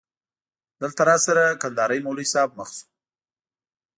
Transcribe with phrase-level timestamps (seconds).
[0.81, 2.83] دلته راسره کندهاری مولوی صاحب مخ شو.